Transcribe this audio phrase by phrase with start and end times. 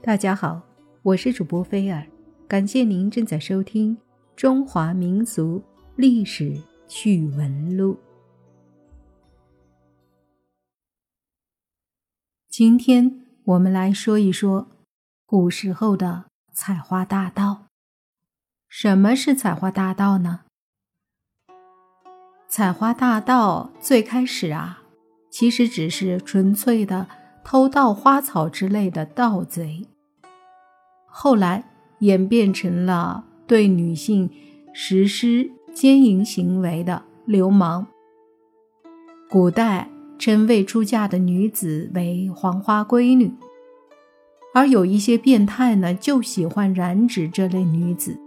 [0.00, 0.62] 大家好，
[1.02, 2.06] 我是主播菲尔，
[2.46, 3.96] 感谢您正在收听
[4.36, 5.62] 《中华民俗
[5.96, 6.56] 历史
[6.86, 7.94] 趣闻录》。
[12.48, 14.68] 今天我们来说一说
[15.26, 17.66] 古时候的采花大盗。
[18.68, 20.42] 什么是采花大盗呢？
[22.48, 24.84] 采花大盗最开始啊，
[25.28, 27.08] 其实只是纯粹的。
[27.50, 29.86] 偷盗花草之类的盗贼，
[31.06, 31.64] 后来
[32.00, 34.28] 演变成了对女性
[34.74, 37.86] 实施奸淫行为的流氓。
[39.30, 39.88] 古代
[40.18, 43.32] 称未出嫁的女子为黄花闺女，
[44.52, 48.20] 而有一些变态呢，就喜欢染指这类女子，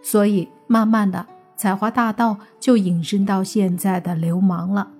[0.00, 4.92] 所以慢慢的，采花大盗就引申到现在的流氓了。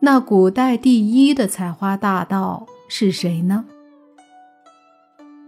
[0.00, 3.64] 那古代第一的采花大盗是谁呢？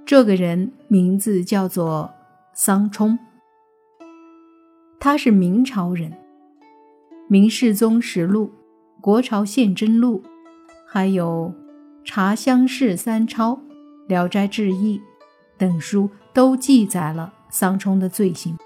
[0.06, 2.10] 这个人名字叫做
[2.54, 3.18] 桑冲，
[4.98, 6.10] 他是明朝人，
[7.28, 8.46] 《明世宗实录》
[9.00, 10.22] 《国朝宪真录》
[10.86, 11.52] 还有
[12.06, 13.52] 《茶香氏三抄》
[14.08, 14.98] 《聊斋志异》
[15.58, 18.56] 等书都记载了桑冲的罪行。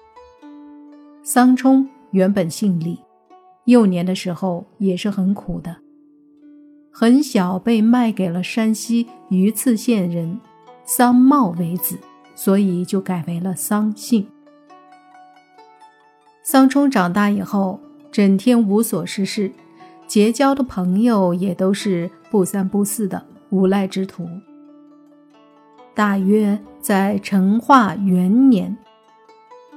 [1.24, 2.98] 桑冲原本姓李。
[3.70, 5.76] 幼年的时候也是很苦的，
[6.90, 10.40] 很小被卖给了山西榆次县人
[10.84, 11.96] 桑茂为子，
[12.34, 14.26] 所以就改为了桑姓。
[16.42, 17.78] 桑冲长大以后，
[18.10, 19.52] 整天无所事事，
[20.08, 24.28] 结交的朋友也都是不三不四的无赖之徒。
[25.94, 28.76] 大约在成化元年，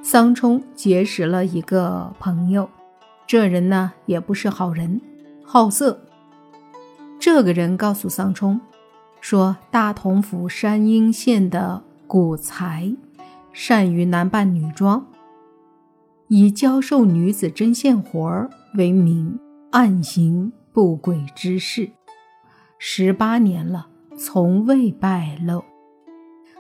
[0.02, 2.68] 桑冲结识了一个朋友。
[3.26, 5.02] 这人呢也不是好人，
[5.44, 6.00] 好色。
[7.20, 8.60] 这个人告诉桑冲，
[9.22, 12.96] 说大同府山阴县的古才
[13.54, 15.06] 善于男扮女装，
[16.28, 19.40] 以教授女子针线活儿为名，
[19.72, 21.92] 暗行不轨之事，
[22.78, 25.64] 十八年了，从未败露。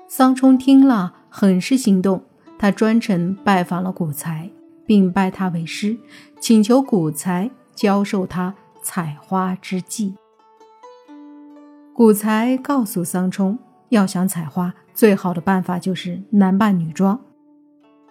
[0.07, 2.23] 桑冲听了，很是心动，
[2.57, 4.49] 他专程拜访了古才。
[4.85, 5.97] 并拜他为师，
[6.39, 10.13] 请求古才教授他采花之技。
[11.93, 13.57] 古才告诉桑冲，
[13.89, 17.19] 要想采花，最好的办法就是男扮女装。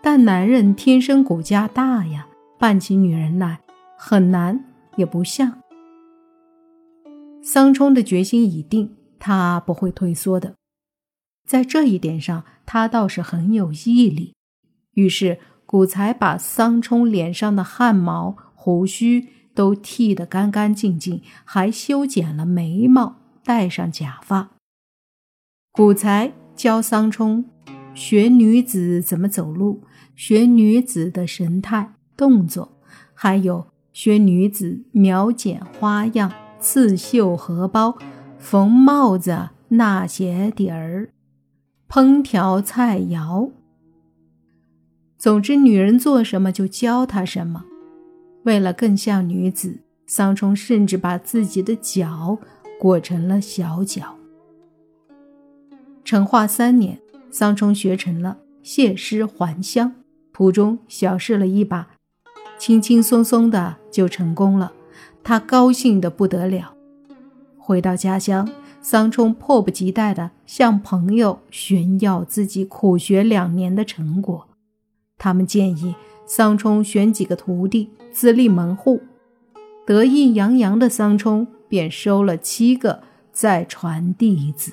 [0.00, 2.26] 但男人天生骨架大呀，
[2.58, 3.60] 扮起女人来
[3.98, 4.64] 很难，
[4.96, 5.60] 也不像。
[7.42, 10.54] 桑冲的决心已定，他不会退缩的。
[11.46, 14.34] 在这一点上，他倒是很有毅力。
[14.94, 15.38] 于是。
[15.72, 24.50] 古才把桑冲脸上的汗毛、胡须都剃得干干净净，还修剪了眉毛，戴上假发。
[25.72, 27.46] 古才教桑冲
[27.94, 29.80] 学女子怎么走路，
[30.14, 32.76] 学女子的神态动作，
[33.14, 36.30] 还有学女子描剪花样、
[36.60, 37.96] 刺绣荷包、
[38.38, 41.08] 缝帽子、纳鞋底儿、
[41.88, 43.52] 烹调菜肴。
[45.22, 47.64] 总之，女人做什么就教她什么。
[48.42, 52.36] 为了更像女子，桑冲甚至把自己的脚
[52.76, 54.16] 裹成了小脚。
[56.02, 56.98] 成化三年，
[57.30, 59.94] 桑冲学成了，谢师还乡，
[60.32, 61.90] 途中小试了一把，
[62.58, 64.72] 轻轻松松的就成功了。
[65.22, 66.74] 他高兴得不得了。
[67.56, 68.50] 回到家乡，
[68.80, 74.48] 桑冲迫不及待地向朋友炫耀自己苦学两年的成果。
[75.22, 75.94] 他们建议
[76.26, 79.00] 桑冲选几个徒弟自立门户，
[79.86, 84.72] 得意洋洋的桑冲便收了七个再传弟子。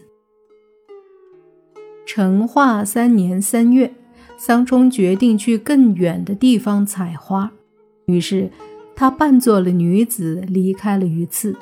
[2.04, 3.94] 成化三年三月，
[4.40, 7.52] 桑冲决定去更远的地方采花，
[8.08, 8.50] 于是
[8.96, 11.56] 他扮作了女子离开了榆次，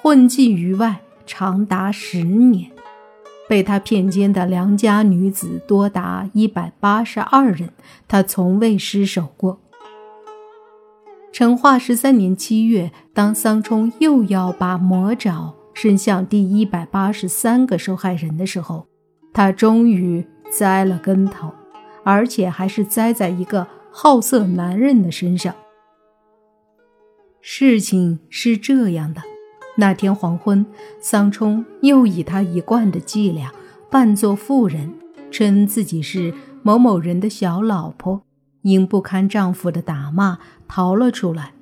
[0.00, 2.70] 混迹于外长达十年。
[3.50, 7.70] 被他骗奸的良家女子多达一百八十二人，
[8.06, 9.58] 他从未失手过。
[11.32, 18.86] 成化十三年七月，当桑冲又要把魔爪伸向第一百八十三个受害人的时候，
[19.32, 21.50] 他终于栽了跟头，
[22.04, 25.52] 而且还是栽在一个好色男人的身上。
[27.40, 29.20] 事情是这样的。
[29.80, 30.66] 那天黄昏，
[31.00, 33.50] 桑冲又以他一贯的伎俩，
[33.90, 34.92] 扮作妇人，
[35.30, 38.20] 称自己是某某人的小老婆，
[38.60, 40.38] 因不堪丈夫的打骂，
[40.68, 41.54] 逃了出来，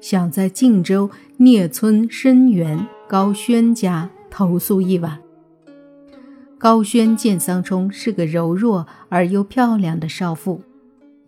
[0.00, 5.18] 想在晋州聂村申源高轩家投宿一晚。
[6.56, 10.62] 高轩见桑冲是个柔弱而又漂亮的少妇，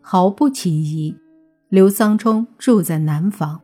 [0.01, 1.15] 毫不起疑，
[1.69, 3.61] 留桑冲住在南房。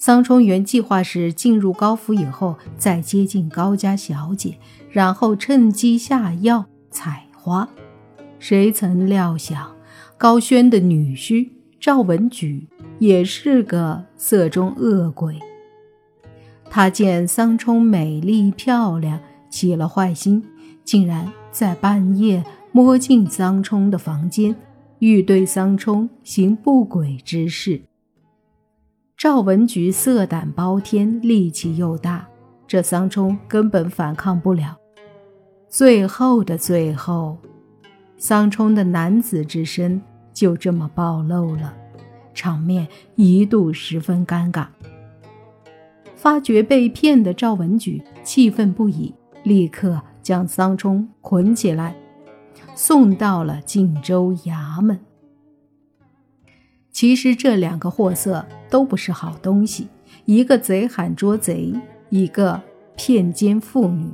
[0.00, 4.56] 桑冲原计划是进入高府以后再接近高家小姐，
[4.90, 7.68] 然后趁机下药采花。
[8.38, 9.76] 谁曾料想，
[10.16, 12.66] 高轩的女婿赵文举
[12.98, 15.38] 也是个色中恶鬼。
[16.70, 19.20] 他见桑冲美丽漂亮，
[19.50, 20.42] 起了坏心，
[20.82, 22.42] 竟然在半夜
[22.72, 24.56] 摸进桑冲的房间，
[25.00, 27.82] 欲对桑冲行不轨之事。
[29.20, 32.26] 赵文菊色胆包天，力气又大，
[32.66, 34.74] 这桑冲根本反抗不了。
[35.68, 37.36] 最后的最后，
[38.16, 40.00] 桑冲的男子之身
[40.32, 41.76] 就这么暴露了，
[42.32, 44.68] 场面一度十分尴尬。
[46.16, 51.94] 发觉被骗的赵文举气愤不已，立刻将桑冲捆起来，
[52.74, 54.98] 送到了晋州衙门。
[56.92, 59.88] 其实这两个货色都不是好东西，
[60.24, 61.72] 一个贼喊捉贼，
[62.08, 62.60] 一个
[62.96, 64.10] 骗奸妇女。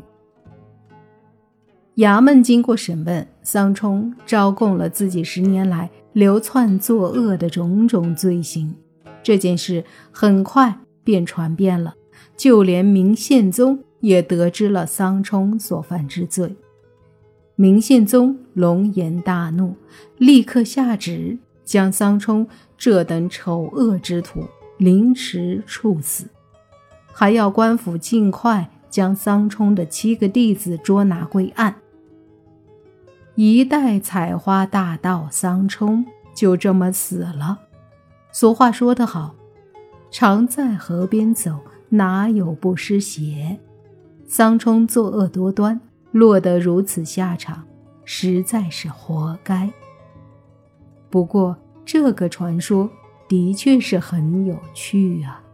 [1.96, 8.74] 衙门经过审问，桑冲招供了自己十年来流窜作恶的种种罪行。
[9.22, 9.82] 这件事
[10.12, 11.94] 很快便传遍了，
[12.36, 16.54] 就连明宪宗也得知了桑冲所犯之罪。
[17.56, 19.74] 明宪宗龙颜大怒，
[20.18, 21.38] 立刻下旨。
[21.66, 22.46] 将桑冲
[22.78, 24.44] 这等丑恶之徒
[24.76, 26.26] 凌迟处死，
[27.12, 31.74] 还要官府尽快将桑冲的七个弟子捉拿归案。
[33.34, 37.58] 一代采花大盗桑冲就这么死了。
[38.32, 39.34] 俗话说得好
[40.10, 43.58] ：“常在河边走，哪有不湿鞋？”
[44.26, 45.80] 桑冲作恶多端，
[46.12, 47.64] 落得如此下场，
[48.04, 49.70] 实在是活该。
[51.08, 52.90] 不过，这个传说
[53.28, 55.45] 的确是很有趣啊。